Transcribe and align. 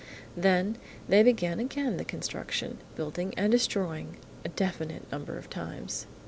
Then, 0.35 0.79
they 1.07 1.21
begin 1.21 1.59
again 1.59 1.97
the 1.97 2.03
construction, 2.03 2.79
building 2.95 3.35
and 3.37 3.51
destroying 3.51 4.17
a 4.43 4.49
definite 4.49 5.03
number 5.11 5.37
of 5.37 5.47
times. 5.47 6.07